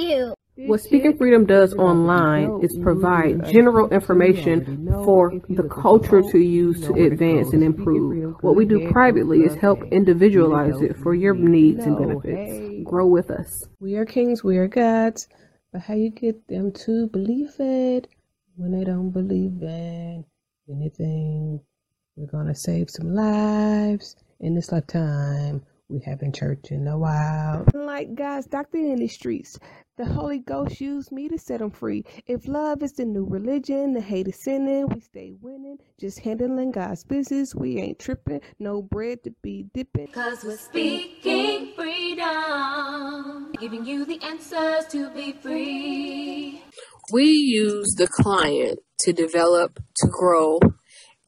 [0.00, 0.34] you.
[0.56, 6.92] What Speaking Freedom does online is provide general information for the culture to use to
[6.92, 8.36] advance and improve.
[8.42, 12.84] What we do privately is help individualize it for your needs and benefits.
[12.84, 13.64] Grow with us.
[13.78, 15.28] We are kings, we are gods,
[15.72, 18.08] but how you get them to believe it
[18.56, 20.24] when they don't believe in
[20.68, 21.60] anything?
[22.16, 25.62] We're gonna save some lives in this lifetime.
[25.88, 27.64] We haven't church in a while.
[27.74, 29.58] Like guys, doctor in the streets,
[30.00, 32.06] the Holy Ghost used me to set them free.
[32.26, 35.76] If love is the new religion, the hate is sinning, we stay winning.
[35.98, 38.40] Just handling God's business, we ain't tripping.
[38.58, 40.06] No bread to be dipping.
[40.06, 46.62] Cause we're speaking freedom, giving you the answers to be free.
[47.12, 50.60] We use the client to develop, to grow,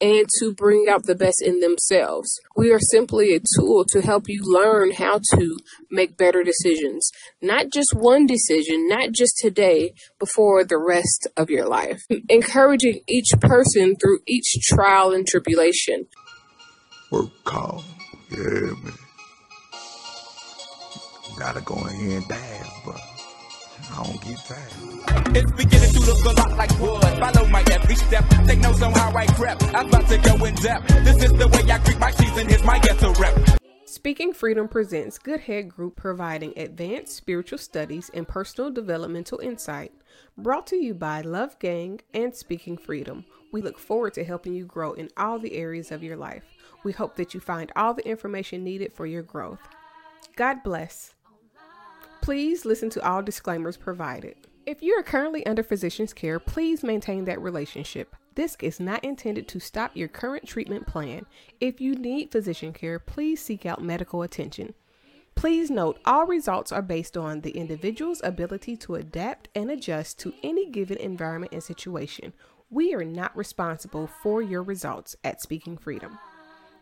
[0.03, 2.37] and to bring out the best in themselves.
[2.57, 5.57] We are simply a tool to help you learn how to
[5.89, 7.09] make better decisions.
[7.41, 12.01] Not just one decision, not just today, but for the rest of your life.
[12.29, 16.07] Encouraging each person through each trial and tribulation.
[17.09, 17.85] Work call.
[18.29, 18.93] Yeah, man.
[21.39, 22.99] Gotta go here and dance, but
[23.91, 25.35] I don't get tired.
[25.35, 27.01] It's beginning to look a lot like wood.
[27.19, 28.25] Follow my every step.
[28.45, 29.63] Take notes on how I crept.
[29.73, 30.87] I'm about to go in depth.
[31.03, 32.47] This is the way I greet my season.
[32.47, 33.59] Here's my ghetto rep.
[33.85, 39.91] Speaking Freedom presents Good Head Group providing advanced spiritual studies and personal developmental insight.
[40.37, 43.25] Brought to you by Love Gang and Speaking Freedom.
[43.51, 46.43] We look forward to helping you grow in all the areas of your life.
[46.83, 49.61] We hope that you find all the information needed for your growth.
[50.35, 51.13] God bless.
[52.23, 54.37] Please listen to all disclaimers provided.
[54.65, 58.15] If you are currently under physician's care, please maintain that relationship.
[58.35, 61.25] This is not intended to stop your current treatment plan.
[61.59, 64.73] If you need physician care, please seek out medical attention.
[65.35, 70.33] Please note all results are based on the individual's ability to adapt and adjust to
[70.43, 72.31] any given environment and situation.
[72.69, 76.17] We are not responsible for your results at Speaking Freedom.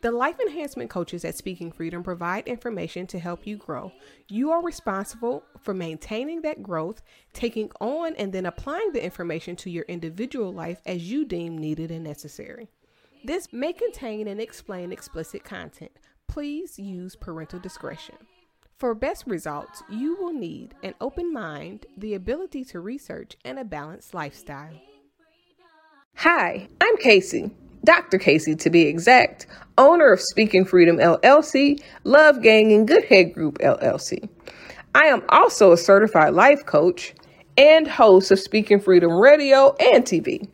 [0.01, 3.91] The life enhancement coaches at Speaking Freedom provide information to help you grow.
[4.28, 7.03] You are responsible for maintaining that growth,
[7.34, 11.91] taking on and then applying the information to your individual life as you deem needed
[11.91, 12.67] and necessary.
[13.23, 15.91] This may contain and explain explicit content.
[16.28, 18.16] Please use parental discretion.
[18.78, 23.63] For best results, you will need an open mind, the ability to research, and a
[23.63, 24.73] balanced lifestyle.
[26.16, 27.51] Hi, I'm Casey.
[27.84, 28.19] Dr.
[28.19, 29.47] Casey to be exact,
[29.78, 34.30] owner of Speaking Freedom LLC, Love Gang, and Good Head Group LLC.
[34.94, 37.14] I am also a certified life coach
[37.58, 40.47] and host of Speaking Freedom Radio and TV.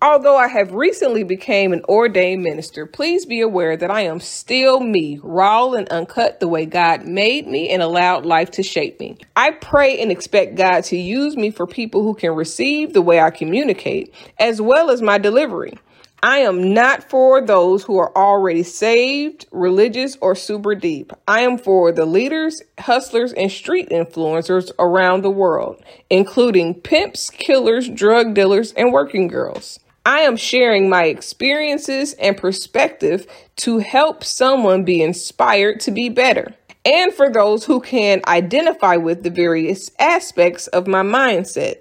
[0.00, 4.78] Although I have recently became an ordained minister, please be aware that I am still
[4.78, 9.18] me, raw and uncut the way God made me and allowed life to shape me.
[9.34, 13.18] I pray and expect God to use me for people who can receive the way
[13.18, 15.76] I communicate, as well as my delivery.
[16.22, 21.12] I am not for those who are already saved, religious, or super deep.
[21.28, 25.80] I am for the leaders, hustlers, and street influencers around the world,
[26.10, 29.78] including pimps, killers, drug dealers, and working girls.
[30.04, 36.52] I am sharing my experiences and perspective to help someone be inspired to be better.
[36.84, 41.76] And for those who can identify with the various aspects of my mindset.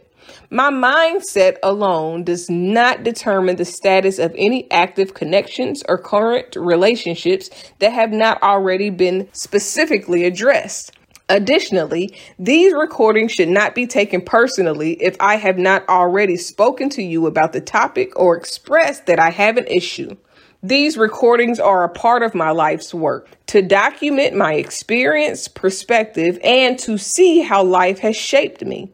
[0.50, 7.50] My mindset alone does not determine the status of any active connections or current relationships
[7.80, 10.92] that have not already been specifically addressed.
[11.30, 17.04] Additionally, these recordings should not be taken personally if I have not already spoken to
[17.04, 20.16] you about the topic or expressed that I have an issue.
[20.64, 26.80] These recordings are a part of my life's work to document my experience, perspective, and
[26.80, 28.92] to see how life has shaped me.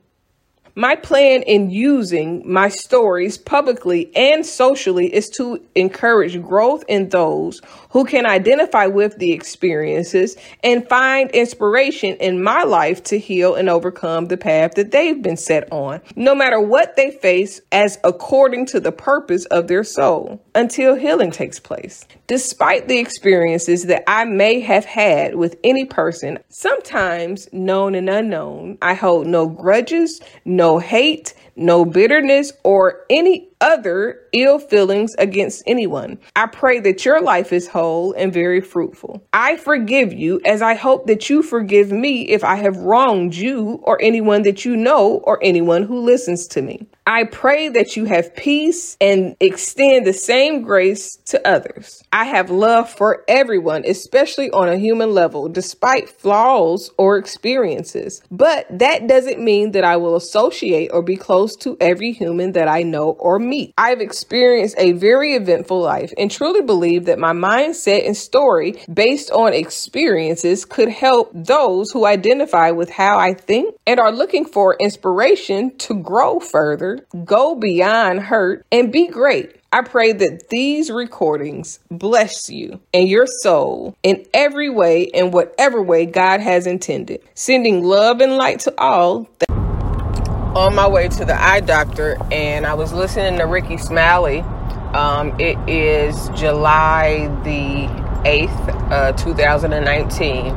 [0.75, 7.61] My plan in using my stories publicly and socially is to encourage growth in those
[7.91, 13.69] who can identify with the experiences and find inspiration in my life to heal and
[13.69, 18.65] overcome the path that they've been set on, no matter what they face, as according
[18.65, 22.07] to the purpose of their soul, until healing takes place.
[22.25, 28.79] Despite the experiences that I may have had with any person, sometimes known and unknown,
[28.81, 36.19] I hold no grudges, no hate, no bitterness, or any other ill feelings against anyone.
[36.35, 39.25] I pray that your life is whole and very fruitful.
[39.31, 43.79] I forgive you as I hope that you forgive me if I have wronged you
[43.83, 46.85] or anyone that you know or anyone who listens to me.
[47.05, 52.01] I pray that you have peace and extend the same grace to others.
[52.13, 58.21] I have love for everyone, especially on a human level, despite flaws or experiences.
[58.31, 62.69] But that doesn't mean that I will associate or be close to every human that
[62.69, 63.73] I know or meet.
[63.77, 69.31] I've experienced a very eventful life and truly believe that my mindset and story based
[69.31, 74.75] on experiences could help those who identify with how I think and are looking for
[74.79, 79.55] inspiration to grow further, go beyond hurt, and be great.
[79.73, 85.81] I pray that these recordings bless you and your soul in every way and whatever
[85.81, 87.21] way God has intended.
[87.33, 89.27] Sending love and light to all.
[90.55, 94.41] On my way to the eye doctor, and I was listening to Rickey Smiley.
[94.93, 97.87] Um, it is July the
[98.23, 100.55] 8th, uh, 2019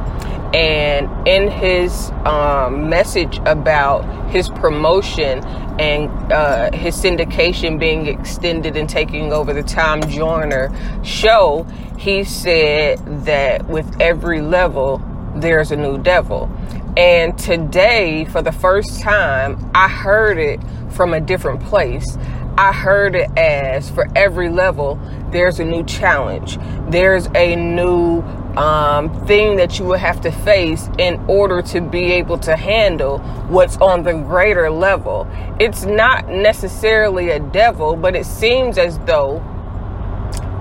[0.55, 5.45] and in his um, message about his promotion
[5.79, 10.73] and uh, his syndication being extended and taking over the Tom Joyner
[11.05, 11.65] show,
[11.99, 15.03] he said that with every level,
[15.35, 16.51] there's a new devil.
[16.97, 20.61] And today, for the first time, I heard it
[20.91, 22.17] from a different place.
[22.59, 24.99] I heard it as for every level,
[25.31, 26.59] there's a new challenge.
[26.89, 28.23] There's a new
[28.57, 33.19] um, thing that you will have to face in order to be able to handle
[33.49, 35.29] what's on the greater level.
[35.61, 39.45] It's not necessarily a devil, but it seems as though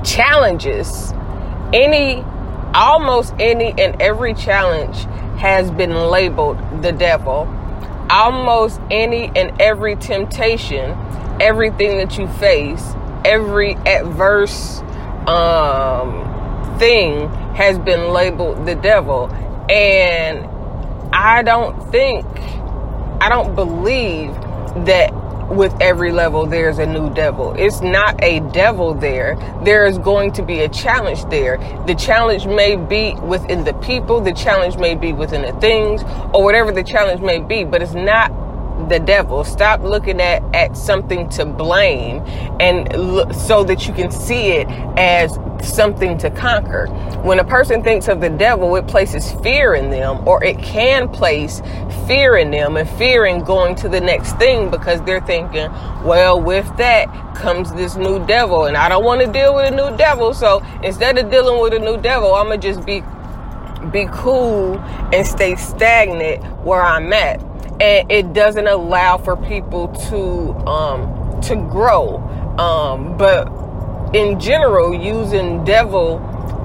[0.04, 1.14] challenges,
[1.74, 2.26] any,
[2.76, 5.06] almost any and every challenge
[5.40, 7.48] has been labeled the devil.
[8.10, 10.92] Almost any and every temptation,
[11.42, 12.94] everything that you face,
[13.24, 14.82] every adverse
[15.28, 19.32] um, thing has been labeled the devil.
[19.70, 20.46] And
[21.14, 22.26] I don't think,
[23.22, 24.34] I don't believe
[24.86, 25.14] that
[25.50, 27.54] with every level there's a new devil.
[27.58, 29.36] It's not a devil there.
[29.64, 31.58] There is going to be a challenge there.
[31.88, 36.04] The challenge may be within the people, the challenge may be within the things,
[36.34, 38.32] or whatever the challenge may be, but it's not
[38.90, 39.44] the devil.
[39.44, 42.22] Stop looking at, at something to blame
[42.60, 44.68] and look, so that you can see it
[44.98, 46.88] as something to conquer.
[47.24, 51.10] When a person thinks of the devil, it places fear in them, or it can
[51.10, 51.62] place
[52.08, 55.72] fear in them and fear in going to the next thing because they're thinking,
[56.04, 59.76] well, with that comes this new devil, and I don't want to deal with a
[59.76, 60.34] new devil.
[60.34, 63.04] So instead of dealing with a new devil, I'm gonna just be
[63.92, 64.80] be cool
[65.14, 67.40] and stay stagnant where I'm at
[67.82, 72.18] and it doesn't allow for people to um, to grow.
[72.58, 73.48] Um, but
[74.16, 76.20] in general, using devil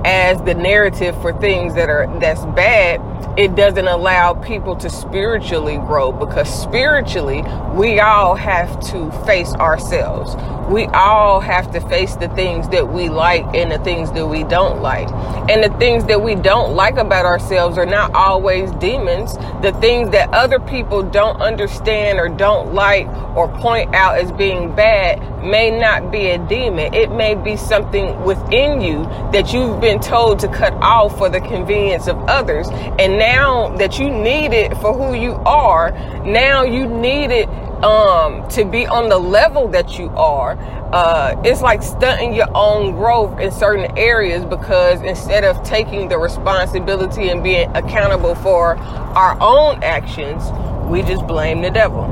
[0.05, 3.01] as the narrative for things that are that's bad
[3.39, 7.43] it doesn't allow people to spiritually grow because spiritually
[7.75, 10.35] we all have to face ourselves
[10.71, 14.45] we all have to face the things that we like and the things that we
[14.45, 15.11] don't like.
[15.51, 19.35] And the things that we don't like about ourselves are not always demons.
[19.63, 24.73] The things that other people don't understand or don't like or point out as being
[24.75, 26.95] bad may not be a demon.
[26.95, 31.41] It may be something within you that you've been told to cut off for the
[31.41, 32.69] convenience of others.
[32.71, 35.91] And now that you need it for who you are,
[36.25, 37.49] now you need it
[37.83, 40.59] um, to be on the level that you are.
[40.93, 46.19] Uh, it's like stunting your own growth in certain areas because instead of taking the
[46.19, 50.43] responsibility and being accountable for our own actions,
[50.91, 52.05] we just blame the devil.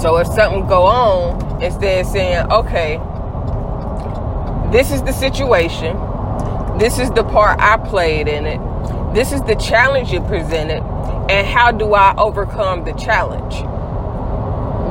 [0.00, 2.98] So if something go on, instead of saying, okay,
[4.72, 5.96] this is the situation,
[6.78, 8.58] this is the part I played in it,
[9.14, 10.82] this is the challenge you presented,
[11.30, 13.71] and how do I overcome the challenge?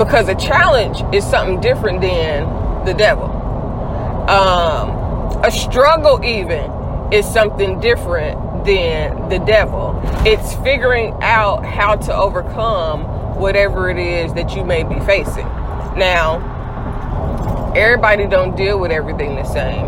[0.03, 3.25] Because a challenge is something different than the devil.
[4.27, 4.89] Um,
[5.43, 6.71] a struggle, even,
[7.13, 10.01] is something different than the devil.
[10.25, 13.03] It's figuring out how to overcome
[13.35, 15.45] whatever it is that you may be facing.
[15.95, 16.41] Now,
[17.75, 19.87] everybody don't deal with everything the same.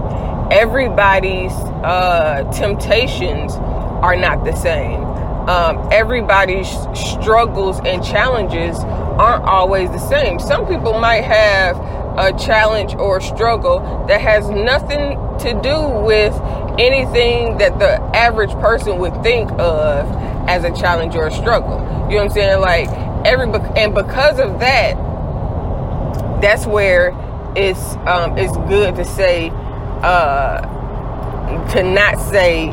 [0.52, 5.02] Everybody's uh, temptations are not the same.
[5.50, 8.78] Um, everybody's struggles and challenges
[9.20, 10.40] aren't always the same.
[10.40, 11.78] Some people might have
[12.18, 16.34] a challenge or a struggle that has nothing to do with
[16.80, 20.08] anything that the average person would think of
[20.48, 21.80] as a challenge or a struggle.
[22.10, 22.62] You know what I'm saying?
[22.62, 22.90] Like
[23.26, 23.46] every
[23.82, 24.96] and because of that,
[26.42, 27.10] that's where
[27.56, 29.50] it's um, it's good to say
[30.04, 30.62] uh,
[31.72, 32.68] to not say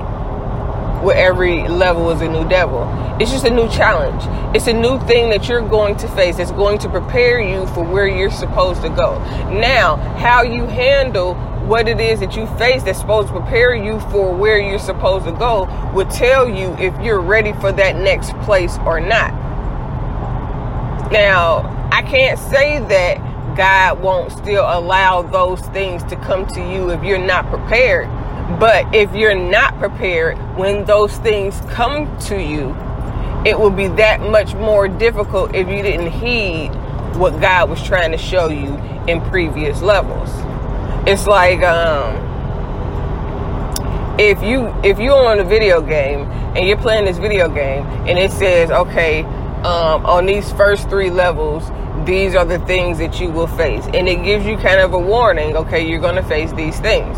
[1.03, 2.83] with every level is a new devil.
[3.21, 4.23] It's just a new challenge.
[4.57, 6.39] It's a new thing that you're going to face.
[6.39, 9.19] It's going to prepare you for where you're supposed to go.
[9.51, 11.35] Now, how you handle
[11.67, 15.25] what it is that you face that's supposed to prepare you for where you're supposed
[15.27, 19.31] to go will tell you if you're ready for that next place or not.
[21.13, 26.91] Now, I can't say that God won't still allow those things to come to you
[26.91, 28.09] if you're not prepared.
[28.59, 32.75] But if you're not prepared when those things come to you,
[33.47, 36.69] it will be that much more difficult if you didn't heed
[37.17, 38.77] what God was trying to show you
[39.07, 40.29] in previous levels.
[41.07, 42.29] It's like um,
[44.19, 48.19] if you if you're on a video game and you're playing this video game and
[48.19, 49.23] it says, okay,
[49.63, 51.71] um, on these first three levels,
[52.07, 54.99] these are the things that you will face, and it gives you kind of a
[54.99, 55.57] warning.
[55.57, 57.17] Okay, you're going to face these things.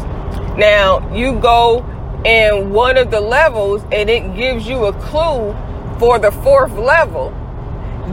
[0.57, 1.85] Now you go
[2.25, 5.57] in one of the levels and it gives you a clue
[5.99, 7.31] for the fourth level.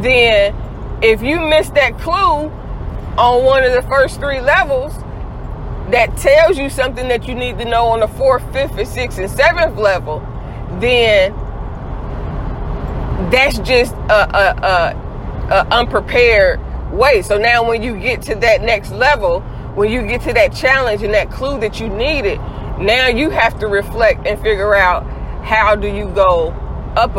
[0.01, 0.55] Then
[1.01, 2.49] if you miss that clue
[3.17, 4.93] on one of the first three levels
[5.91, 9.17] that tells you something that you need to know on the fourth, fifth, and sixth,
[9.17, 10.19] and seventh level,
[10.79, 11.33] then
[13.31, 16.59] that's just a, a, a, a unprepared
[16.91, 17.21] way.
[17.21, 19.43] So now when you get to that next level,
[19.79, 22.37] when you get to that challenge and that clue that you needed,
[22.81, 25.05] now you have to reflect and figure out
[25.41, 26.49] how do you go
[26.97, 27.15] up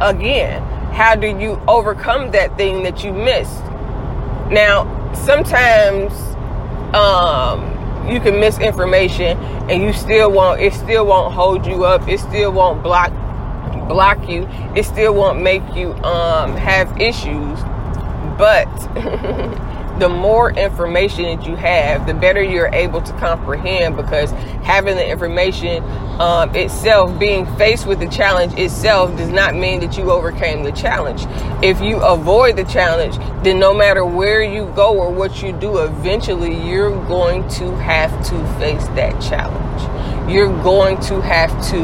[0.00, 0.62] again?
[0.92, 3.64] How do you overcome that thing that you missed?
[4.48, 6.12] Now, sometimes
[6.94, 7.66] um,
[8.08, 9.36] you can miss information
[9.68, 13.10] and you still won't it still won't hold you up it still won't block
[13.88, 17.60] block you it still won't make you um, have issues
[18.38, 18.66] but
[19.98, 24.30] the more information that you have, the better you're able to comprehend because
[24.62, 25.82] having the information
[26.20, 30.72] um, itself, being faced with the challenge itself, does not mean that you overcame the
[30.72, 31.22] challenge.
[31.64, 35.78] If you avoid the challenge, then no matter where you go or what you do,
[35.78, 40.30] eventually you're going to have to face that challenge.
[40.30, 41.82] You're going to have to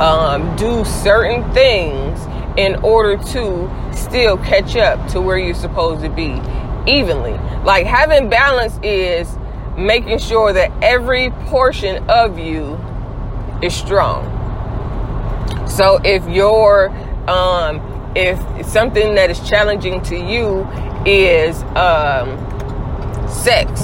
[0.00, 2.20] um, do certain things
[2.56, 6.40] in order to still catch up to where you're supposed to be
[6.88, 7.32] evenly.
[7.64, 9.28] Like having balance is
[9.76, 12.78] making sure that every portion of you
[13.62, 14.34] is strong.
[15.68, 16.90] So if you're
[17.28, 17.80] um
[18.16, 20.66] if something that is challenging to you
[21.06, 22.36] is um
[23.28, 23.80] sex,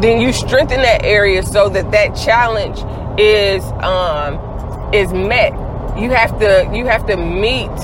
[0.00, 2.78] then you strengthen that area so that that challenge
[3.18, 4.38] is um
[4.94, 5.52] is met.
[5.98, 7.74] You have to you have to meet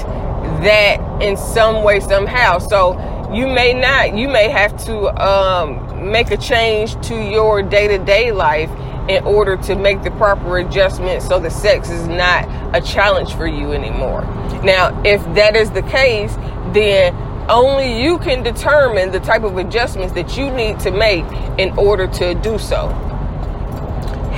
[0.62, 2.58] that in some way somehow.
[2.58, 2.92] So
[3.32, 8.70] you may not you may have to um, make a change to your day-to-day life
[9.08, 12.44] in order to make the proper adjustment so the sex is not
[12.76, 14.23] a challenge for you anymore.
[14.62, 16.35] Now if that is the case
[16.73, 17.14] then
[17.49, 21.25] only you can determine the type of adjustments that you need to make
[21.58, 23.08] in order to do so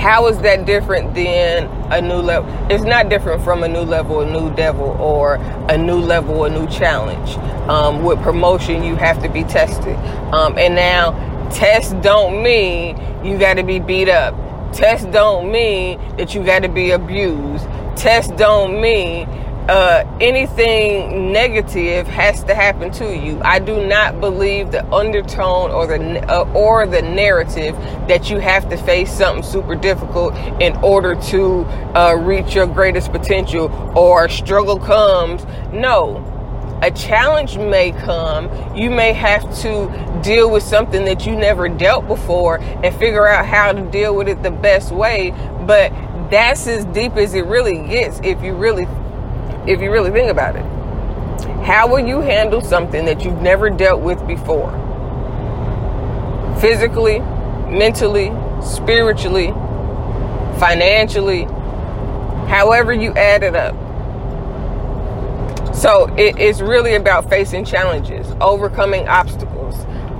[0.01, 2.49] how is that different than a new level?
[2.71, 5.35] It's not different from a new level, a new devil, or
[5.69, 7.37] a new level, a new challenge.
[7.69, 9.95] Um, with promotion, you have to be tested.
[10.33, 11.11] Um, and now,
[11.51, 14.33] tests don't mean you got to be beat up.
[14.73, 17.65] Tests don't mean that you got to be abused.
[17.95, 19.29] Tests don't mean
[19.69, 23.39] uh, anything negative has to happen to you.
[23.43, 27.75] I do not believe the undertone or the uh, or the narrative
[28.07, 31.63] that you have to face something super difficult in order to
[31.95, 35.45] uh, reach your greatest potential or struggle comes.
[35.71, 36.27] No.
[36.83, 38.49] A challenge may come.
[38.75, 43.45] You may have to deal with something that you never dealt before and figure out
[43.45, 45.29] how to deal with it the best way.
[45.67, 45.93] But
[46.31, 48.87] that's as deep as it really gets if you really
[49.67, 50.65] if you really think about it.
[51.63, 54.71] How will you handle something that you've never dealt with before?
[56.59, 57.19] Physically,
[57.69, 58.31] mentally,
[58.63, 59.47] spiritually,
[60.59, 61.43] financially,
[62.47, 63.75] however you add it up.
[65.75, 69.75] So it, it's really about facing challenges, overcoming obstacles.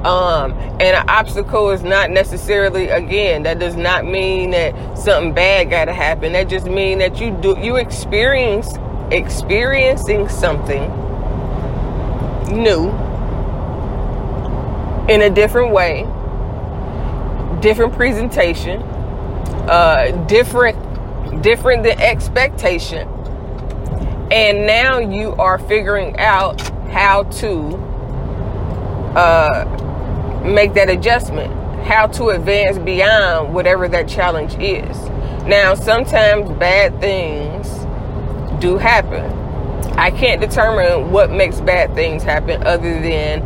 [0.06, 5.70] Um, and an obstacle is not necessarily again that does not mean that something bad
[5.70, 6.34] got to happen.
[6.34, 8.74] That just mean that you do you experience
[9.12, 10.90] experiencing something
[12.52, 12.90] new
[15.08, 16.04] in a different way,
[17.62, 18.82] different presentation,
[19.70, 20.78] uh, different
[21.42, 23.08] different than expectation,
[24.32, 27.76] and now you are figuring out how to
[29.18, 31.54] uh, make that adjustment.
[31.84, 34.98] How to advance beyond whatever that challenge is.
[35.46, 37.81] Now, sometimes bad things
[38.62, 39.26] do happen.
[39.98, 43.42] I can't determine what makes bad things happen other than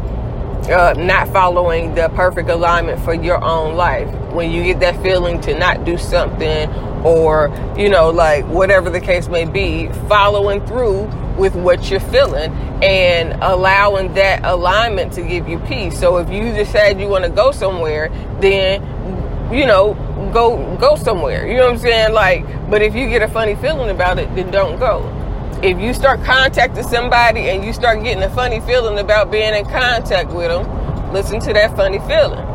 [0.70, 4.08] uh, not following the perfect alignment for your own life.
[4.32, 6.70] When you get that feeling to not do something,
[7.04, 11.06] or you know, like whatever the case may be, following through
[11.38, 12.52] with what you're feeling
[12.84, 16.00] and allowing that alignment to give you peace.
[16.00, 18.82] So if you decide you want to go somewhere, then
[19.54, 19.94] you know,
[20.34, 21.48] go go somewhere.
[21.48, 22.14] You know what I'm saying?
[22.14, 25.12] Like, but if you get a funny feeling about it, then don't go.
[25.62, 29.66] If you start contacting somebody and you start getting a funny feeling about being in
[29.66, 32.46] contact with them, listen to that funny feeling.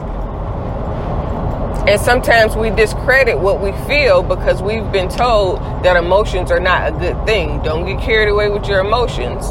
[1.89, 6.89] And sometimes we discredit what we feel because we've been told that emotions are not
[6.89, 7.63] a good thing.
[7.63, 9.49] Don't get carried away with your emotions.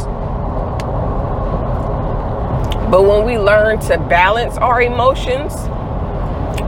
[2.90, 5.54] But when we learn to balance our emotions,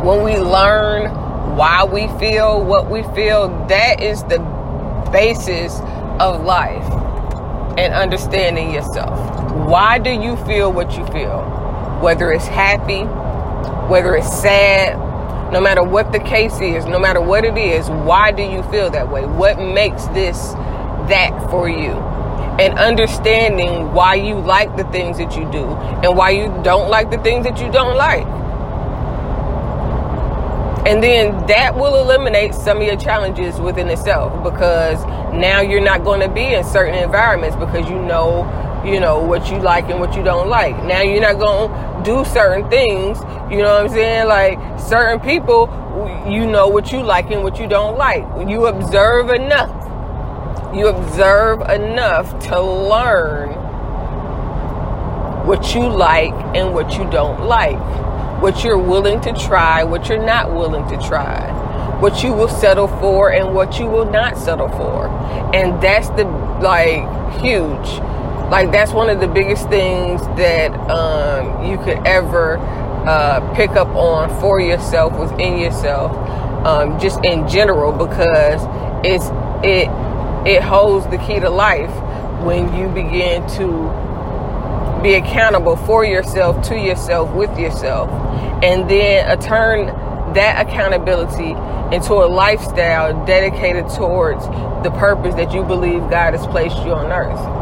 [0.04, 4.40] when we learn why we feel what we feel, that is the
[5.12, 5.80] basis
[6.20, 6.84] of life
[7.78, 9.18] and understanding yourself.
[9.68, 11.42] Why do you feel what you feel?
[12.02, 13.04] Whether it's happy,
[13.90, 14.98] whether it's sad,
[15.52, 18.90] no matter what the case is, no matter what it is, why do you feel
[18.90, 19.26] that way?
[19.26, 20.54] What makes this
[21.10, 21.92] that for you?
[22.60, 25.66] And understanding why you like the things that you do
[26.04, 28.26] and why you don't like the things that you don't like.
[30.86, 36.04] And then that will eliminate some of your challenges within itself because now you're not
[36.04, 38.50] going to be in certain environments because you know,
[38.84, 40.76] you know, what you like and what you don't like.
[40.84, 43.20] Now you're not going to do certain things,
[43.52, 44.28] you know what I'm saying?
[44.28, 45.68] Like certain people,
[46.28, 48.24] you know what you like and what you don't like.
[48.50, 49.78] You observe enough.
[50.76, 53.50] You observe enough to learn
[55.46, 57.78] what you like and what you don't like
[58.42, 62.88] what you're willing to try, what you're not willing to try, what you will settle
[62.88, 65.08] for, and what you will not settle for.
[65.56, 66.26] And that's the
[66.60, 67.88] like huge.
[68.50, 73.88] Like that's one of the biggest things that um, you could ever uh, pick up
[73.90, 76.12] on for yourself within yourself,
[76.66, 78.62] um, just in general, because
[79.06, 79.26] it's
[79.64, 79.88] it
[80.48, 81.92] it holds the key to life
[82.44, 83.90] when you begin to
[85.01, 88.09] be accountable for yourself, to yourself, with yourself,
[88.64, 89.87] and then uh, turn
[90.33, 91.51] that accountability
[91.96, 94.46] into a lifestyle dedicated towards
[94.83, 97.61] the purpose that you believe God has placed you on earth.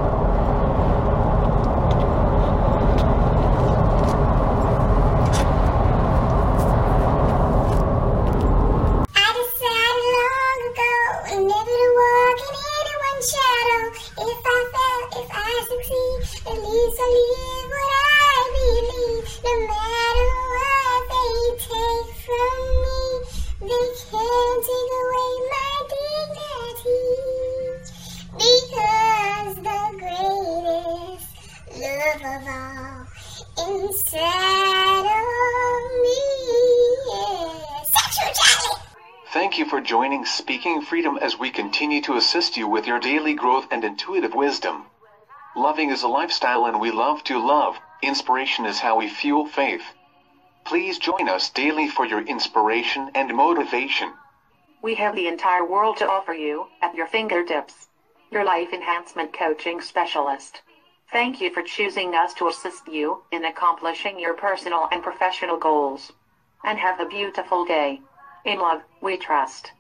[40.26, 44.86] Speaking Freedom as we continue to assist you with your daily growth and intuitive wisdom.
[45.56, 47.78] Loving is a lifestyle and we love to love.
[48.02, 49.84] Inspiration is how we fuel faith.
[50.66, 54.14] Please join us daily for your inspiration and motivation.
[54.82, 57.88] We have the entire world to offer you at your fingertips.
[58.32, 60.62] Your life enhancement coaching specialist.
[61.12, 66.12] Thank you for choosing us to assist you in accomplishing your personal and professional goals.
[66.64, 68.02] And have a beautiful day.
[68.46, 69.72] In love, we trust.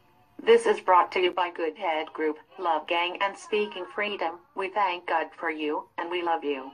[0.41, 4.39] This is brought to you by Good Head Group, Love Gang and Speaking Freedom.
[4.55, 6.71] We thank God for you, and we love you.